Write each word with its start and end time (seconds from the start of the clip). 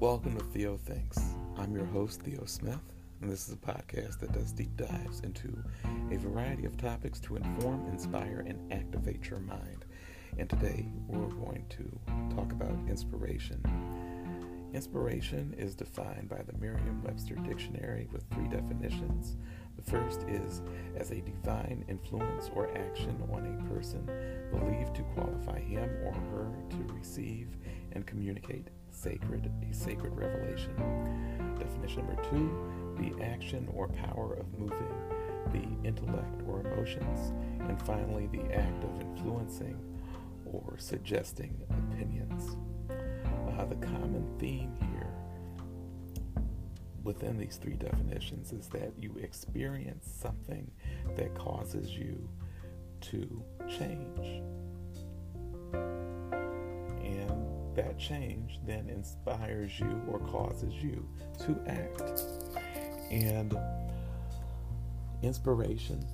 Welcome 0.00 0.38
to 0.38 0.44
Theo 0.46 0.78
Thinks. 0.78 1.20
I'm 1.58 1.74
your 1.74 1.84
host, 1.84 2.22
Theo 2.22 2.46
Smith, 2.46 2.80
and 3.20 3.30
this 3.30 3.46
is 3.46 3.52
a 3.52 3.56
podcast 3.58 4.18
that 4.20 4.32
does 4.32 4.50
deep 4.50 4.74
dives 4.74 5.20
into 5.20 5.54
a 6.10 6.16
variety 6.16 6.64
of 6.64 6.78
topics 6.78 7.20
to 7.20 7.36
inform, 7.36 7.86
inspire, 7.86 8.42
and 8.46 8.72
activate 8.72 9.28
your 9.28 9.40
mind. 9.40 9.84
And 10.38 10.48
today 10.48 10.86
we're 11.06 11.26
going 11.26 11.66
to 11.68 12.34
talk 12.34 12.50
about 12.50 12.78
inspiration. 12.88 13.62
Inspiration 14.72 15.54
is 15.58 15.74
defined 15.74 16.30
by 16.30 16.40
the 16.46 16.56
Merriam 16.56 17.02
Webster 17.04 17.34
Dictionary 17.34 18.08
with 18.10 18.24
three 18.32 18.48
definitions. 18.48 19.36
The 19.76 19.90
first 19.90 20.22
is 20.22 20.62
as 20.96 21.10
a 21.10 21.20
divine 21.20 21.84
influence 21.90 22.50
or 22.54 22.74
action 22.74 23.22
on 23.30 23.44
a 23.44 23.74
person 23.74 24.08
believed 24.50 24.94
to 24.94 25.02
qualify 25.14 25.60
him 25.60 25.90
or 26.06 26.14
her 26.14 26.50
to 26.70 26.94
receive 26.94 27.48
and 27.92 28.06
communicate 28.06 28.68
sacred 29.00 29.50
a 29.68 29.74
sacred 29.74 30.14
revelation. 30.14 30.74
Definition 31.58 32.06
number 32.06 32.22
two, 32.30 32.94
the 32.98 33.24
action 33.24 33.68
or 33.74 33.88
power 33.88 34.34
of 34.34 34.58
moving 34.58 34.88
the 35.52 35.88
intellect 35.88 36.42
or 36.46 36.60
emotions. 36.60 37.32
And 37.60 37.80
finally, 37.82 38.26
the 38.26 38.42
act 38.54 38.84
of 38.84 39.00
influencing 39.00 39.78
or 40.44 40.74
suggesting 40.78 41.62
opinions. 41.70 42.56
Uh, 42.90 43.64
the 43.64 43.76
common 43.86 44.26
theme 44.38 44.76
here 44.92 45.12
within 47.02 47.38
these 47.38 47.56
three 47.56 47.74
definitions 47.74 48.52
is 48.52 48.68
that 48.68 48.92
you 48.98 49.16
experience 49.22 50.06
something 50.20 50.70
that 51.16 51.34
causes 51.34 51.90
you 51.90 52.28
to 53.00 53.42
change. 53.66 54.42
That 57.80 57.98
change 57.98 58.60
then 58.66 58.90
inspires 58.90 59.80
you 59.80 60.02
or 60.06 60.18
causes 60.18 60.74
you 60.74 61.08
to 61.46 61.58
act. 61.66 62.22
And 63.10 63.58
inspiration 65.22 66.06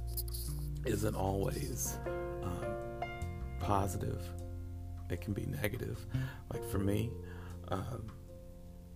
isn't 0.84 1.16
always 1.16 1.98
um, 2.44 2.66
positive, 3.58 4.22
it 5.10 5.20
can 5.20 5.32
be 5.32 5.46
negative. 5.60 6.06
Like 6.52 6.64
for 6.70 6.78
me, 6.78 7.10
um, 7.66 8.12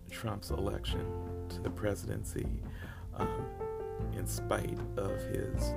Trump's 0.08 0.50
election 0.50 1.04
to 1.48 1.60
the 1.60 1.70
presidency, 1.70 2.46
um, 3.16 3.46
in 4.16 4.28
spite 4.28 4.78
of 4.96 5.20
his 5.22 5.74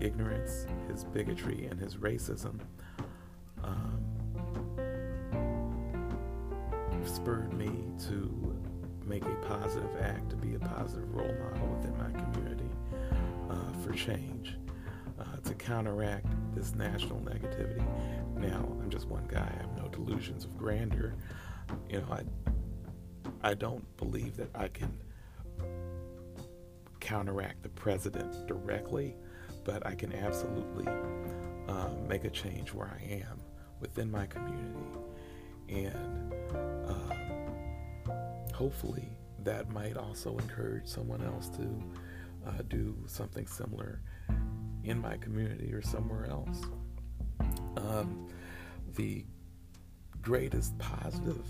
ignorance, 0.00 0.64
his 0.88 1.04
bigotry, 1.04 1.66
and 1.70 1.78
his 1.78 1.96
racism, 1.96 2.60
spurred 7.14 7.52
me 7.52 7.70
to 8.08 8.56
make 9.06 9.24
a 9.24 9.34
positive 9.46 9.90
act, 10.00 10.30
to 10.30 10.36
be 10.36 10.54
a 10.54 10.58
positive 10.58 11.14
role 11.14 11.34
model 11.42 11.68
within 11.76 11.96
my 11.96 12.10
community 12.10 12.68
uh, 13.50 13.72
for 13.82 13.92
change, 13.92 14.56
uh, 15.20 15.36
to 15.44 15.54
counteract 15.54 16.26
this 16.54 16.74
national 16.74 17.20
negativity. 17.20 17.84
Now, 18.36 18.66
I'm 18.80 18.90
just 18.90 19.06
one 19.06 19.26
guy, 19.28 19.48
I 19.48 19.62
have 19.62 19.76
no 19.76 19.88
delusions 19.88 20.44
of 20.44 20.56
grandeur. 20.58 21.14
You 21.88 22.00
know, 22.00 22.06
I 22.10 22.22
I 23.42 23.54
don't 23.54 23.84
believe 23.96 24.36
that 24.38 24.48
I 24.54 24.68
can 24.68 24.98
counteract 27.00 27.62
the 27.62 27.68
president 27.68 28.46
directly, 28.46 29.14
but 29.64 29.86
I 29.86 29.94
can 29.94 30.12
absolutely 30.14 30.86
um, 31.68 32.08
make 32.08 32.24
a 32.24 32.30
change 32.30 32.72
where 32.72 32.88
I 32.88 33.04
am 33.04 33.40
within 33.80 34.10
my 34.10 34.26
community. 34.26 34.64
And 35.68 36.32
um, 36.86 37.03
hopefully 38.54 39.08
that 39.42 39.68
might 39.70 39.96
also 39.96 40.38
encourage 40.38 40.86
someone 40.86 41.22
else 41.22 41.48
to 41.50 41.82
uh, 42.46 42.62
do 42.68 42.96
something 43.06 43.46
similar 43.46 44.00
in 44.84 45.00
my 45.00 45.16
community 45.16 45.72
or 45.72 45.82
somewhere 45.82 46.26
else. 46.26 46.62
Um, 47.76 48.28
the 48.94 49.24
greatest 50.22 50.78
positive 50.78 51.46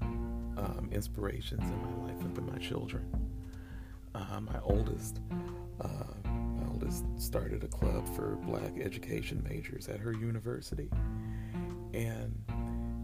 um, 0.00 0.88
inspirations 0.90 1.62
in 1.62 1.82
my 1.82 2.08
life 2.08 2.20
have 2.22 2.34
been 2.34 2.46
my 2.46 2.58
children. 2.58 3.04
Uh, 4.14 4.40
my 4.40 4.58
oldest, 4.62 5.20
uh, 5.80 5.88
my 6.24 6.66
oldest 6.72 7.04
started 7.18 7.62
a 7.62 7.68
club 7.68 8.08
for 8.16 8.36
black 8.46 8.80
education 8.80 9.44
majors 9.48 9.88
at 9.88 10.00
her 10.00 10.12
university, 10.12 10.90
and 11.92 12.42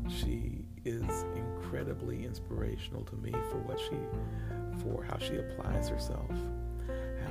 she 0.08 0.64
is 0.84 1.24
incredibly 1.74 2.24
inspirational 2.24 3.02
to 3.02 3.16
me 3.16 3.32
for 3.50 3.58
what 3.58 3.80
she, 3.80 3.96
for 4.80 5.02
how 5.02 5.18
she 5.18 5.36
applies 5.36 5.88
herself, 5.88 6.30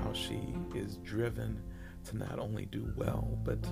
how 0.03 0.11
she 0.11 0.53
is 0.75 0.97
driven 0.97 1.61
to 2.03 2.17
not 2.17 2.39
only 2.39 2.65
do 2.65 2.91
well 2.97 3.37
but 3.45 3.63
to 3.63 3.69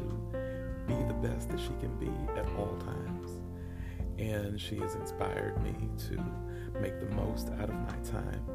be 0.87 0.93
the 1.09 1.13
best 1.21 1.49
that 1.49 1.59
she 1.59 1.73
can 1.81 1.93
be 1.99 2.09
at 2.39 2.47
all 2.57 2.77
times 2.77 3.31
and 4.17 4.61
she 4.61 4.77
has 4.77 4.95
inspired 4.95 5.61
me 5.61 5.75
to 5.97 6.17
make 6.79 6.97
the 7.01 7.15
most 7.15 7.49
out 7.59 7.69
of 7.69 7.75
my 7.75 7.97
time, 8.09 8.45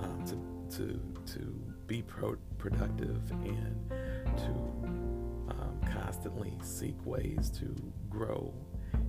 um, 0.00 0.24
to 0.26 0.76
to 0.76 1.00
to 1.34 1.40
be 1.86 2.02
pro- 2.02 2.38
productive 2.58 3.20
and 3.44 3.90
to 4.36 4.50
um, 5.52 5.80
constantly 5.92 6.52
seek 6.62 6.96
ways 7.04 7.50
to 7.50 7.72
grow 8.10 8.52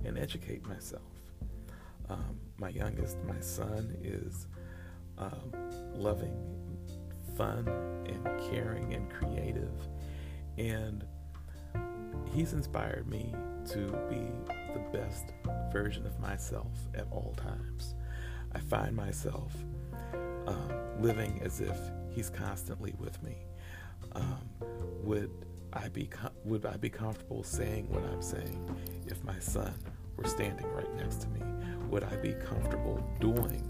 and 0.04 0.18
educate 0.18 0.64
myself. 0.68 1.02
Um, 2.08 2.38
my 2.58 2.68
youngest, 2.68 3.16
my 3.24 3.40
son, 3.40 3.96
is 4.02 4.46
um, 5.18 5.52
loving, 5.94 6.34
fun, 7.36 7.68
and 8.06 8.50
caring 8.50 8.94
and 8.94 9.10
creative, 9.10 9.72
and 10.58 11.04
he's 12.32 12.52
inspired 12.52 13.08
me 13.08 13.34
to 13.70 13.86
be 14.08 14.28
the 14.74 14.84
best 14.92 15.32
version 15.72 16.06
of 16.06 16.18
myself 16.20 16.72
at 16.94 17.06
all 17.10 17.34
times. 17.36 17.94
I 18.52 18.58
find 18.60 18.94
myself 18.94 19.52
um, 20.46 20.70
living 21.00 21.40
as 21.44 21.60
if 21.60 21.76
he's 22.10 22.30
constantly 22.30 22.94
with 22.98 23.22
me. 23.22 23.36
Um, 24.12 24.48
would 25.02 25.30
I 25.72 25.88
be 25.88 26.06
com- 26.06 26.32
would 26.44 26.66
I 26.66 26.76
be 26.76 26.90
comfortable 26.90 27.42
saying 27.42 27.88
what 27.90 28.04
I'm 28.04 28.22
saying 28.22 28.60
if 29.06 29.22
my 29.24 29.38
son 29.38 29.74
were 30.16 30.28
standing 30.28 30.66
right 30.72 30.92
next 30.94 31.22
to 31.22 31.28
me? 31.28 31.40
Would 31.94 32.02
I 32.02 32.16
be 32.16 32.32
comfortable 32.32 33.08
doing 33.20 33.62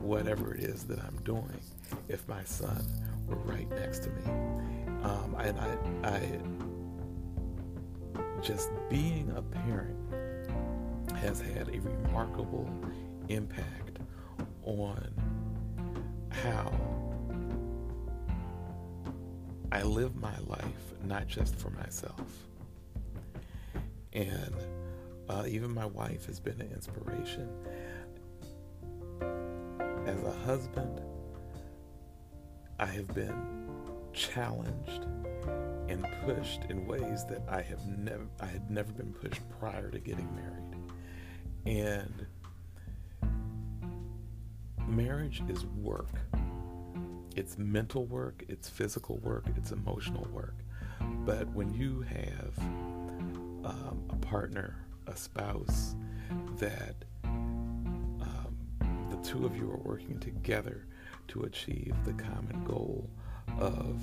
whatever 0.00 0.54
it 0.54 0.64
is 0.64 0.82
that 0.86 0.98
I'm 0.98 1.16
doing 1.22 1.60
if 2.08 2.26
my 2.26 2.42
son 2.42 2.84
were 3.28 3.36
right 3.36 3.70
next 3.70 4.00
to 4.00 4.10
me? 4.10 4.24
Um, 5.04 5.36
and 5.38 5.56
I, 5.60 5.78
I 6.02 6.40
just 8.42 8.70
being 8.90 9.32
a 9.36 9.42
parent 9.42 9.96
has 11.14 11.40
had 11.40 11.68
a 11.68 11.78
remarkable 11.78 12.68
impact 13.28 14.00
on 14.64 15.08
how 16.30 16.72
I 19.70 19.84
live 19.84 20.16
my 20.16 20.36
life, 20.48 20.92
not 21.04 21.28
just 21.28 21.54
for 21.54 21.70
myself. 21.70 22.20
And 24.12 24.56
uh, 25.28 25.44
even 25.46 25.72
my 25.72 25.86
wife 25.86 26.26
has 26.26 26.40
been 26.40 26.60
an 26.60 26.70
inspiration. 26.72 27.48
As 30.06 30.22
a 30.22 30.32
husband, 30.46 31.00
I 32.78 32.86
have 32.86 33.08
been 33.14 33.68
challenged 34.12 35.06
and 35.88 36.06
pushed 36.24 36.64
in 36.70 36.86
ways 36.86 37.24
that 37.26 37.42
I 37.48 37.62
have 37.62 37.86
never 37.86 38.26
I 38.40 38.46
had 38.46 38.70
never 38.70 38.92
been 38.92 39.12
pushed 39.12 39.42
prior 39.58 39.90
to 39.90 39.98
getting 39.98 40.28
married. 40.34 40.64
And 41.66 42.26
marriage 44.86 45.42
is 45.48 45.66
work. 45.66 46.08
It's 47.36 47.58
mental 47.58 48.06
work, 48.06 48.44
it's 48.48 48.68
physical 48.68 49.18
work, 49.18 49.46
it's 49.56 49.70
emotional 49.72 50.26
work. 50.32 50.56
But 51.00 51.48
when 51.50 51.72
you 51.72 52.00
have 52.02 52.58
um, 52.58 54.02
a 54.10 54.16
partner, 54.16 54.76
a 55.08 55.16
spouse, 55.16 55.94
that 56.58 56.94
um, 57.24 58.20
the 59.10 59.16
two 59.28 59.44
of 59.44 59.56
you 59.56 59.70
are 59.70 59.78
working 59.78 60.18
together 60.20 60.86
to 61.28 61.42
achieve 61.42 61.94
the 62.04 62.12
common 62.12 62.62
goal 62.64 63.08
of 63.58 64.00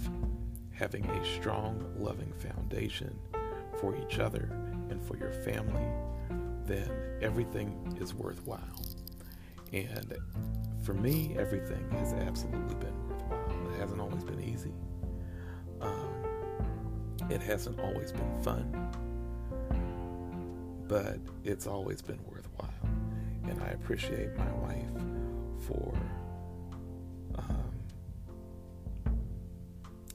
having 0.71 1.05
a 1.05 1.25
strong, 1.25 1.85
loving 1.97 2.33
foundation 2.33 3.17
for 3.79 3.95
each 3.95 4.19
other 4.19 4.49
and 4.89 5.01
for 5.01 5.17
your 5.17 5.31
family, 5.31 5.87
then 6.65 6.89
everything 7.21 7.97
is 8.01 8.13
worthwhile. 8.13 8.59
And 9.73 10.17
for 10.83 10.93
me, 10.93 11.35
everything 11.37 11.89
has 11.91 12.13
absolutely 12.13 12.75
been 12.75 13.07
worthwhile. 13.07 13.73
It 13.73 13.79
hasn't 13.79 14.01
always 14.01 14.23
been 14.23 14.41
easy. 14.41 14.73
Um, 15.81 16.25
it 17.29 17.41
hasn't 17.41 17.79
always 17.79 18.11
been 18.11 18.41
fun, 18.43 18.91
but 20.87 21.17
it's 21.43 21.67
always 21.67 22.01
been 22.01 22.19
worthwhile. 22.25 22.69
And 23.43 23.61
I 23.61 23.67
appreciate 23.69 24.35
my 24.37 24.51
wife 24.53 25.03
for 25.67 25.93
um, 27.35 27.71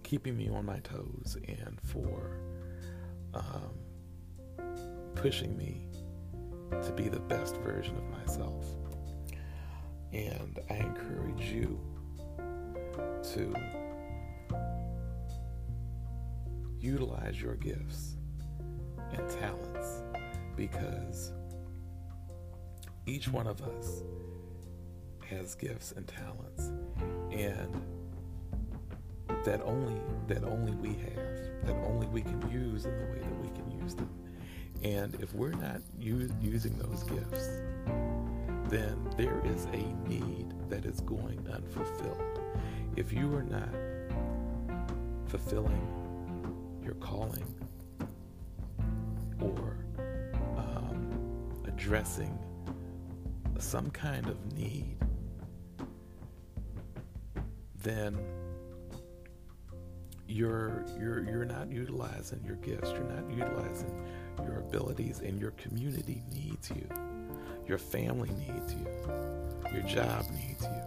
keeping 0.03 0.37
me 0.37 0.49
on 0.49 0.65
my 0.65 0.79
toes 0.81 1.37
and 1.47 1.79
for 1.85 2.39
um, 3.35 3.71
pushing 5.15 5.57
me 5.57 5.87
to 6.83 6.93
be 6.93 7.09
the 7.09 7.21
best 7.21 7.57
version 7.59 7.97
of 7.97 8.05
myself. 8.11 8.65
And 10.13 10.59
I 10.69 10.75
encourage 10.75 11.53
you 11.53 11.79
to 13.35 13.55
utilize 16.81 17.41
your 17.41 17.55
gifts 17.57 18.17
and 19.13 19.29
talents 19.29 19.70
because 20.61 21.33
each 23.07 23.29
one 23.29 23.47
of 23.47 23.63
us 23.63 24.03
has 25.27 25.55
gifts 25.55 25.93
and 25.93 26.07
talents 26.07 26.71
and 27.33 27.83
that 29.43 29.63
only 29.63 29.99
that 30.27 30.45
only 30.45 30.73
we 30.73 30.91
have 30.91 31.65
that 31.65 31.75
only 31.87 32.07
we 32.09 32.21
can 32.21 32.39
use 32.53 32.85
in 32.85 32.99
the 32.99 33.07
way 33.07 33.21
that 33.21 33.41
we 33.41 33.49
can 33.49 33.71
use 33.71 33.95
them. 33.95 34.11
And 34.83 35.15
if 35.15 35.33
we're 35.35 35.53
not 35.53 35.81
u- 35.99 36.31
using 36.43 36.77
those 36.77 37.05
gifts 37.05 37.49
then 38.69 38.99
there 39.17 39.41
is 39.47 39.65
a 39.73 40.09
need 40.11 40.53
that 40.69 40.85
is 40.85 41.01
going 41.01 41.43
unfulfilled. 41.51 42.39
If 42.97 43.15
you 43.15 43.35
are 43.35 43.43
not 43.43 43.75
fulfilling 45.27 45.87
your 46.85 46.95
calling 46.97 47.47
addressing 51.81 52.39
some 53.59 53.91
kind 53.91 54.27
of 54.27 54.53
need, 54.53 54.97
then 57.83 58.19
you're 60.29 60.85
you're 60.99 61.25
you're 61.25 61.47
not 61.47 61.71
utilizing 61.71 62.43
your 62.45 62.57
gifts. 62.57 62.91
You're 62.91 63.05
not 63.05 63.31
utilizing 63.31 64.07
your 64.45 64.59
abilities, 64.59 65.21
and 65.21 65.41
your 65.41 65.53
community 65.53 66.23
needs 66.33 66.71
you. 66.71 66.87
Your 67.67 67.79
family 67.79 68.31
needs 68.31 68.75
you. 68.75 68.87
Your 69.73 69.83
job 69.83 70.27
needs 70.33 70.63
you. 70.63 70.83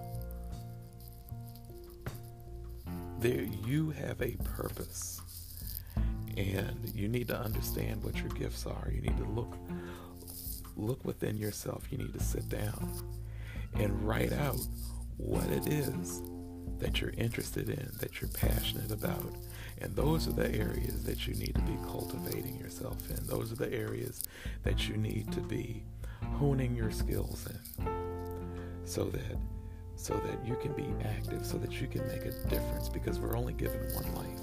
There, 3.20 3.48
you 3.66 3.90
have 3.92 4.22
a 4.22 4.36
purpose, 4.44 5.22
and 6.38 6.92
you 6.94 7.08
need 7.08 7.30
to 7.30 7.40
understand 7.40 8.04
what 8.04 8.18
your 8.18 8.30
gifts 8.30 8.68
are. 8.68 8.90
You 8.94 9.02
need 9.02 9.18
to 9.18 9.26
look 9.26 9.56
look 10.76 11.04
within 11.06 11.38
yourself. 11.38 11.86
You 11.90 11.98
need 11.98 12.14
to 12.14 12.24
sit 12.24 12.50
down 12.50 12.92
and 13.76 14.08
write 14.08 14.34
out 14.34 14.60
what 15.18 15.48
it 15.48 15.68
is 15.68 16.22
that 16.80 17.00
you're 17.00 17.12
interested 17.12 17.70
in, 17.70 17.92
that 18.00 18.22
you're 18.22 18.30
passionate 18.32 18.92
about. 18.92 19.36
And 19.82 19.96
those 19.96 20.28
are 20.28 20.34
the 20.34 20.54
areas 20.54 21.04
that 21.04 21.28
you 21.28 21.34
need 21.36 21.56
to 21.56 21.62
be 21.62 21.78
cultivating 21.86 22.58
yourself 22.60 22.98
in. 23.10 23.26
Those 23.26 23.52
are 23.52 23.56
the 23.56 23.74
areas 23.74 24.24
that 24.64 24.88
you 24.88 24.98
need 24.98 25.32
to 25.32 25.40
be 25.42 25.84
honing 26.34 26.76
your 26.76 26.92
skills 26.92 27.48
in 27.48 27.88
so 28.86 29.06
that 29.06 29.38
so 29.96 30.16
that 30.16 30.46
you 30.46 30.56
can 30.56 30.74
be 30.74 30.88
active, 31.06 31.46
so 31.46 31.58
that 31.58 31.80
you 31.80 31.88
can 31.88 32.06
make 32.08 32.26
a 32.26 32.32
difference 32.50 32.90
because 32.90 33.20
we're 33.20 33.38
only 33.38 33.54
given 33.54 33.80
one 33.94 34.16
life. 34.16 34.42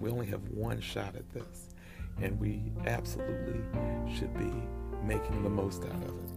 We 0.00 0.10
only 0.10 0.26
have 0.26 0.46
one 0.48 0.80
shot 0.80 1.16
at 1.16 1.30
this. 1.30 1.70
And 2.20 2.38
we 2.38 2.72
absolutely 2.86 3.60
should 4.14 4.36
be 4.36 4.52
making 5.02 5.42
the 5.42 5.50
most 5.50 5.84
out 5.84 6.02
of 6.02 6.08
it. 6.08 6.30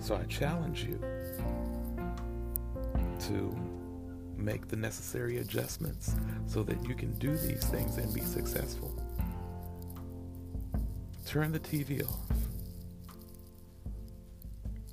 So 0.00 0.16
I 0.16 0.24
challenge 0.24 0.84
you 0.84 0.98
to 3.28 3.56
make 4.36 4.68
the 4.68 4.76
necessary 4.76 5.38
adjustments 5.38 6.14
so 6.46 6.62
that 6.62 6.82
you 6.88 6.94
can 6.94 7.12
do 7.18 7.36
these 7.36 7.64
things 7.66 7.98
and 7.98 8.12
be 8.14 8.22
successful. 8.22 8.90
Turn 11.26 11.52
the 11.52 11.60
TV 11.60 12.02
off. 12.08 12.16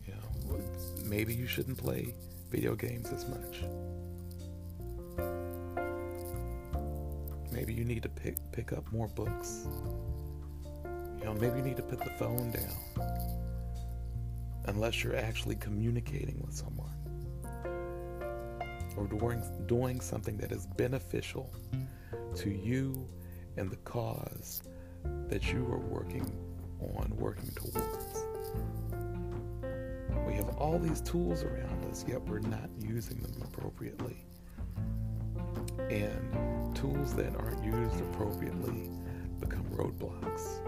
You 0.06 0.14
know, 0.14 0.60
maybe 1.06 1.34
you 1.34 1.48
shouldn't 1.48 1.78
play 1.78 2.14
video 2.52 2.76
games 2.76 3.10
as 3.12 3.28
much. 3.28 3.64
You 7.78 7.86
need 7.86 8.02
to 8.02 8.10
pick 8.10 8.38
pick 8.52 8.74
up 8.74 8.92
more 8.92 9.08
books. 9.08 9.68
You 11.20 11.26
know, 11.26 11.34
maybe 11.36 11.58
you 11.58 11.64
need 11.64 11.78
to 11.78 11.84
put 11.84 12.00
the 12.00 12.10
phone 12.12 12.52
down. 12.52 12.76
Unless 14.66 15.04
you're 15.04 15.16
actually 15.16 15.56
communicating 15.56 16.42
with 16.44 16.56
someone. 16.56 16.92
Or 18.98 19.06
doing 19.06 19.44
doing 19.68 20.02
something 20.02 20.38
that 20.38 20.52
is 20.52 20.66
beneficial 20.66 21.54
to 22.38 22.50
you 22.50 23.08
and 23.58 23.70
the 23.70 23.78
cause 23.78 24.64
that 25.30 25.54
you 25.54 25.60
are 25.72 25.78
working 25.78 26.26
on, 26.82 27.14
working 27.16 27.52
towards. 27.52 28.26
We 30.26 30.34
have 30.34 30.50
all 30.58 30.80
these 30.80 31.02
tools 31.02 31.44
around 31.44 31.86
us, 31.86 32.04
yet 32.08 32.22
we're 32.24 32.40
not 32.40 32.70
using 32.80 33.20
them 33.20 33.42
appropriately. 33.44 34.18
And 35.90 36.47
tools 36.88 37.14
that 37.14 37.36
aren't 37.38 37.64
used 37.64 38.00
appropriately 38.00 38.90
become 39.40 39.64
roadblocks. 39.74 40.60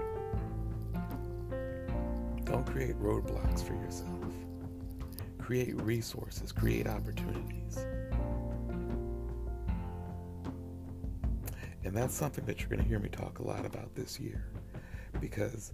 Don't 2.45 2.65
create 2.65 2.99
roadblocks 3.01 3.65
for 3.65 3.73
yourself. 3.73 4.33
Create 5.37 5.79
resources, 5.81 6.51
create 6.51 6.87
opportunities. 6.87 7.85
And 11.83 11.95
that's 11.95 12.13
something 12.13 12.45
that 12.45 12.59
you're 12.59 12.69
going 12.69 12.81
to 12.81 12.87
hear 12.87 12.99
me 12.99 13.09
talk 13.09 13.39
a 13.39 13.43
lot 13.43 13.65
about 13.65 13.95
this 13.95 14.19
year 14.19 14.51
because 15.19 15.71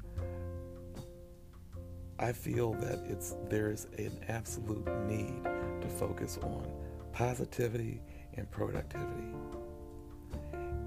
I 2.19 2.31
feel 2.31 2.73
that 2.73 3.03
it's 3.09 3.35
there's 3.49 3.85
an 3.97 4.17
absolute 4.29 4.87
need 5.07 5.43
to 5.81 5.89
focus 5.89 6.37
on 6.41 6.65
positivity 7.11 8.01
and 8.35 8.49
productivity. 8.51 9.33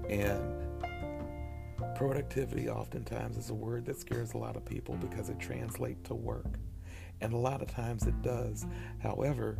And 0.09 0.59
productivity 1.95 2.69
oftentimes 2.69 3.37
is 3.37 3.49
a 3.49 3.53
word 3.53 3.85
that 3.85 3.99
scares 3.99 4.33
a 4.33 4.37
lot 4.37 4.55
of 4.55 4.65
people 4.65 4.95
because 4.95 5.29
it 5.29 5.39
translates 5.39 6.07
to 6.07 6.15
work. 6.15 6.57
And 7.21 7.33
a 7.33 7.37
lot 7.37 7.61
of 7.61 7.67
times 7.67 8.07
it 8.07 8.21
does. 8.21 8.65
However, 8.99 9.57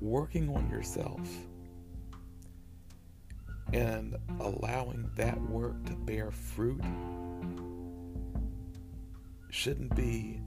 working 0.00 0.48
on 0.54 0.70
yourself 0.70 1.20
and 3.72 4.16
allowing 4.40 5.10
that 5.16 5.40
work 5.42 5.84
to 5.86 5.94
bear 5.94 6.30
fruit 6.30 6.82
shouldn't 9.50 9.94
be 9.94 10.40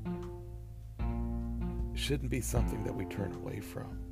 shouldn't 1.93 2.29
be 2.29 2.41
something 2.41 2.83
that 2.83 2.93
we 2.93 3.05
turn 3.05 3.33
away 3.33 3.59
from 3.59 4.04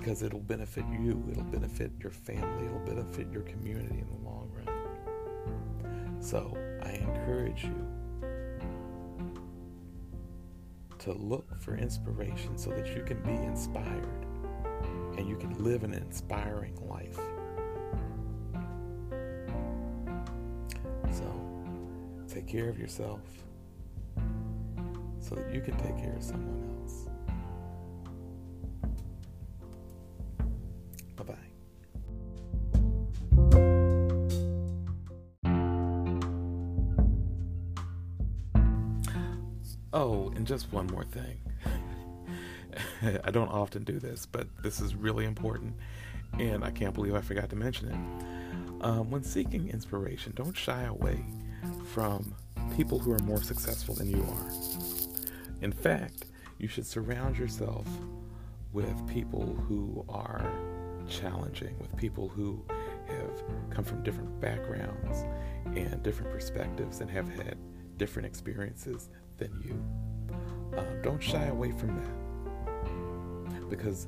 because 0.00 0.22
it'll 0.22 0.40
benefit 0.40 0.84
you, 0.98 1.22
it'll 1.30 1.42
benefit 1.44 1.92
your 2.00 2.10
family, 2.10 2.64
it'll 2.64 2.78
benefit 2.78 3.30
your 3.30 3.42
community 3.42 3.98
in 3.98 4.06
the 4.08 4.28
long 4.28 4.50
run. 4.56 6.20
So 6.20 6.56
I 6.82 6.92
encourage 6.92 7.64
you 7.64 7.86
to 11.00 11.12
look 11.12 11.54
for 11.60 11.76
inspiration 11.76 12.56
so 12.56 12.70
that 12.70 12.96
you 12.96 13.02
can 13.02 13.22
be 13.22 13.32
inspired 13.44 14.26
and 15.18 15.28
you 15.28 15.36
can 15.36 15.62
live 15.62 15.84
an 15.84 15.92
inspiring 15.92 16.76
life. 16.88 17.18
So 21.12 22.24
take 22.26 22.46
care 22.46 22.70
of 22.70 22.78
yourself 22.78 23.20
so 25.20 25.34
that 25.34 25.54
you 25.54 25.60
can 25.60 25.76
take 25.76 25.98
care 25.98 26.14
of 26.16 26.22
someone 26.22 26.80
else. 26.80 26.99
Oh, 39.92 40.32
and 40.36 40.46
just 40.46 40.72
one 40.72 40.86
more 40.86 41.04
thing. 41.04 41.40
I 43.24 43.30
don't 43.30 43.48
often 43.48 43.82
do 43.82 43.98
this, 43.98 44.24
but 44.24 44.46
this 44.62 44.80
is 44.80 44.94
really 44.94 45.24
important, 45.24 45.74
and 46.38 46.64
I 46.64 46.70
can't 46.70 46.94
believe 46.94 47.14
I 47.14 47.20
forgot 47.20 47.50
to 47.50 47.56
mention 47.56 47.88
it. 47.88 48.84
Um, 48.84 49.10
when 49.10 49.24
seeking 49.24 49.68
inspiration, 49.68 50.32
don't 50.36 50.56
shy 50.56 50.84
away 50.84 51.24
from 51.92 52.34
people 52.76 52.98
who 52.98 53.12
are 53.12 53.18
more 53.24 53.42
successful 53.42 53.94
than 53.96 54.08
you 54.08 54.22
are. 54.22 54.52
In 55.60 55.72
fact, 55.72 56.26
you 56.58 56.68
should 56.68 56.86
surround 56.86 57.36
yourself 57.36 57.86
with 58.72 59.06
people 59.08 59.56
who 59.68 60.04
are 60.08 60.48
challenging, 61.08 61.76
with 61.80 61.94
people 61.96 62.28
who 62.28 62.64
have 63.08 63.42
come 63.70 63.84
from 63.84 64.02
different 64.04 64.40
backgrounds 64.40 65.24
and 65.76 66.00
different 66.04 66.32
perspectives 66.32 67.00
and 67.00 67.10
have 67.10 67.28
had 67.28 67.56
different 67.96 68.26
experiences 68.26 69.10
than 69.40 69.60
you. 69.64 70.78
Um, 70.78 71.02
don't 71.02 71.20
shy 71.20 71.46
away 71.46 71.72
from 71.72 71.96
that. 71.96 73.68
Because 73.68 74.06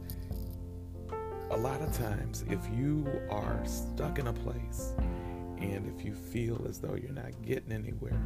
a 1.50 1.56
lot 1.56 1.80
of 1.80 1.92
times, 1.96 2.44
if 2.48 2.60
you 2.72 3.06
are 3.30 3.60
stuck 3.66 4.18
in 4.18 4.28
a 4.28 4.32
place 4.32 4.92
and 5.58 5.92
if 5.94 6.04
you 6.04 6.14
feel 6.14 6.64
as 6.68 6.78
though 6.78 6.94
you're 6.94 7.12
not 7.12 7.42
getting 7.42 7.72
anywhere, 7.72 8.20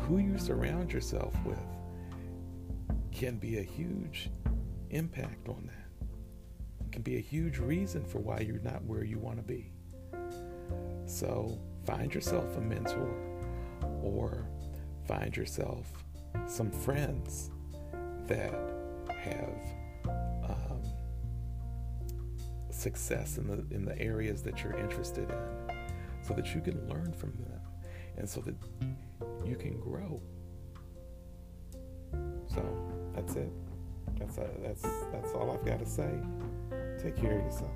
who 0.00 0.18
you 0.18 0.36
surround 0.38 0.92
yourself 0.92 1.34
with 1.44 1.58
can 3.12 3.38
be 3.38 3.58
a 3.58 3.62
huge 3.62 4.30
impact 4.90 5.48
on 5.48 5.66
that. 5.66 6.06
It 6.86 6.92
can 6.92 7.02
be 7.02 7.16
a 7.16 7.20
huge 7.20 7.58
reason 7.58 8.04
for 8.04 8.18
why 8.18 8.40
you're 8.40 8.60
not 8.60 8.84
where 8.84 9.04
you 9.04 9.18
want 9.18 9.36
to 9.38 9.42
be. 9.42 9.72
So 11.06 11.58
find 11.84 12.12
yourself 12.12 12.56
a 12.56 12.60
mentor 12.60 13.14
or 14.02 14.46
find 15.06 15.36
yourself 15.36 15.90
some 16.46 16.70
friends 16.70 17.50
that 18.26 18.54
have 19.18 19.58
um, 20.44 20.82
success 22.70 23.38
in 23.38 23.46
the 23.46 23.74
in 23.74 23.84
the 23.84 23.98
areas 23.98 24.42
that 24.42 24.62
you're 24.62 24.76
interested 24.78 25.30
in, 25.30 25.76
so 26.22 26.34
that 26.34 26.54
you 26.54 26.60
can 26.60 26.88
learn 26.88 27.12
from 27.12 27.32
them, 27.32 27.60
and 28.16 28.28
so 28.28 28.40
that 28.40 28.54
you 29.46 29.56
can 29.56 29.78
grow. 29.80 30.20
So 32.46 32.62
that's 33.14 33.36
it. 33.36 33.50
That's 34.18 34.38
a, 34.38 34.42
uh, 34.42 34.48
that's 34.62 34.82
that's 35.12 35.32
all 35.32 35.50
I've 35.50 35.64
got 35.64 35.80
to 35.80 35.86
say. 35.86 36.10
Take 37.02 37.16
care 37.16 37.38
of 37.38 37.44
yourself. 37.44 37.72